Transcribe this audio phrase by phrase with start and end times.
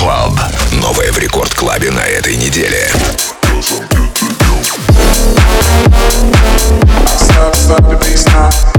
[0.00, 0.40] Club.
[0.80, 2.90] Новое в Рекорд Клабе на этой неделе.
[7.18, 8.69] Stop, stop the bass now.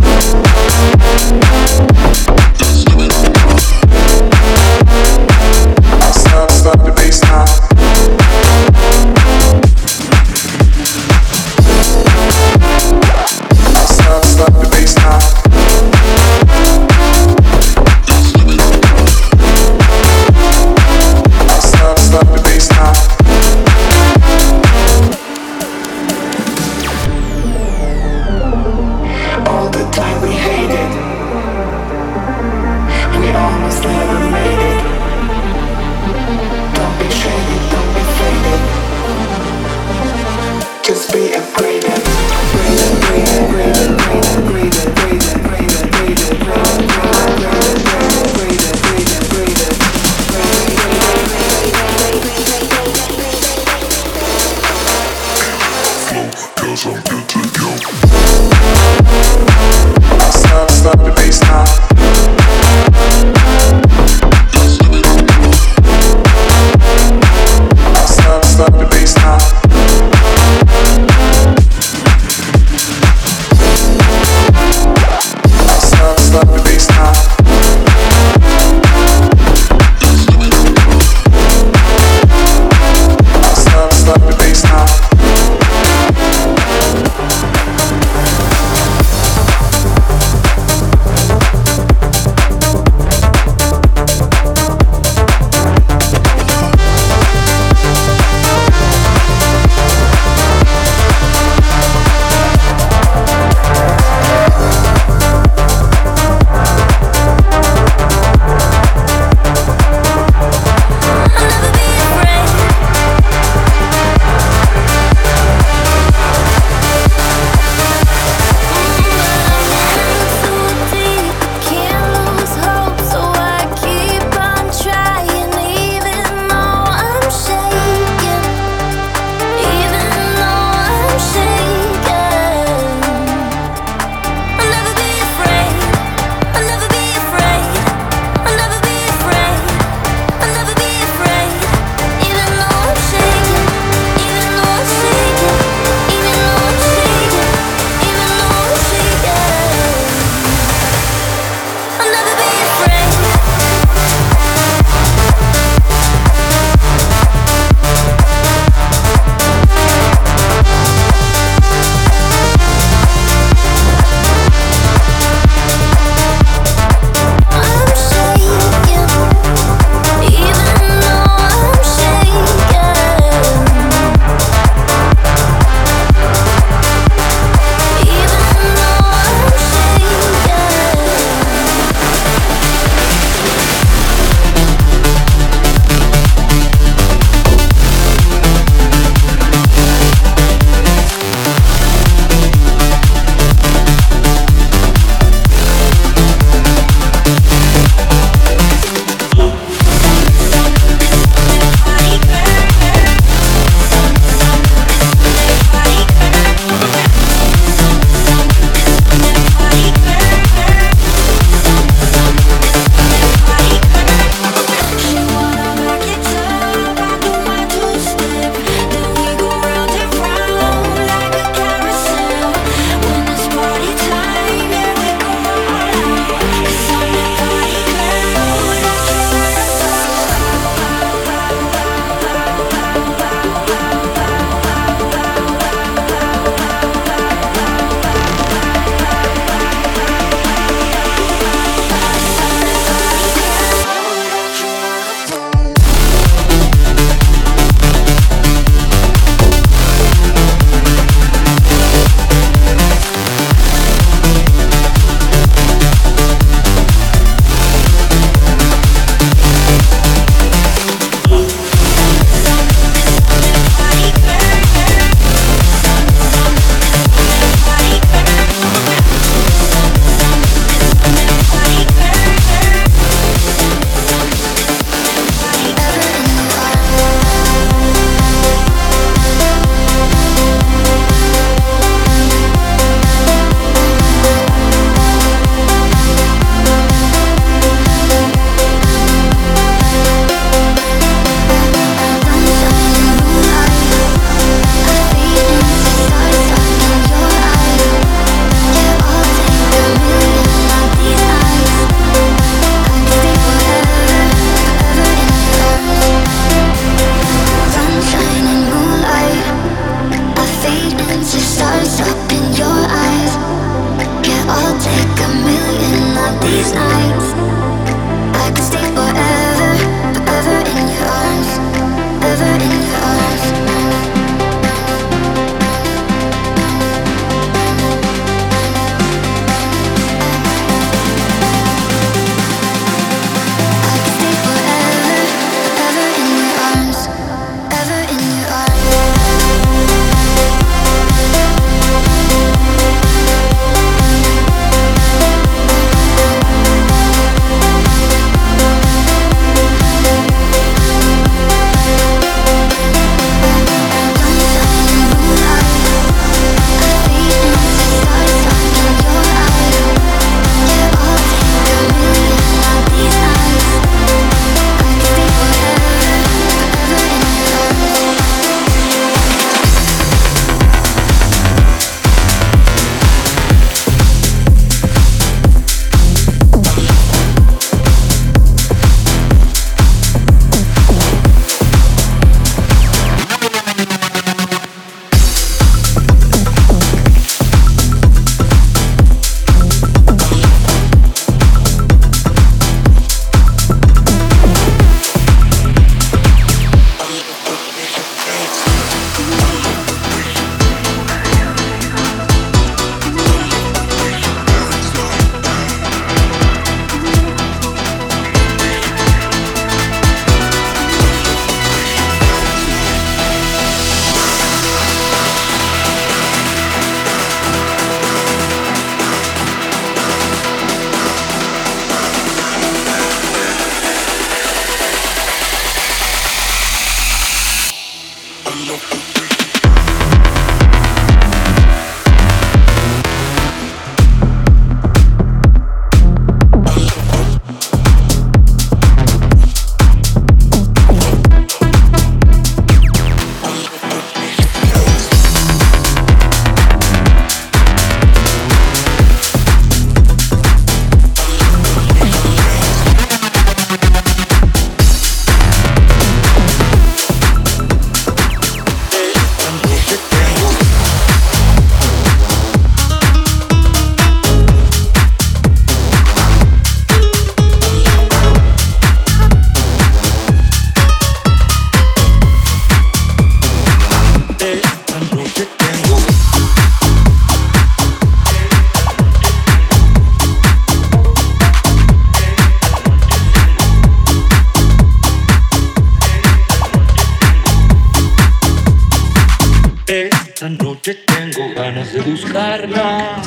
[492.21, 493.21] Buscarla,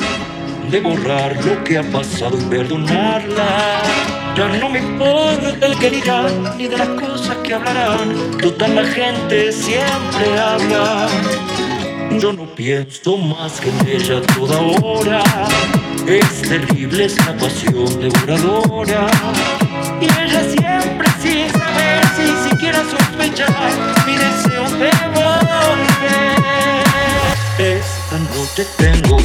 [0.69, 3.81] de borrar lo que ha pasado y perdonarla.
[4.35, 8.37] Ya no me importa el que dirán ni de las cosas que hablarán.
[8.41, 11.07] Toda la gente siempre habla.
[12.19, 15.23] Yo no pienso más que en ella toda hora.
[16.07, 19.07] Es terrible esta pasión devoradora.
[19.99, 23.71] Y ella siempre sin saber, sin siquiera sospechar,
[24.05, 25.44] mi deseo de volver.
[28.55, 29.24] Noche tengo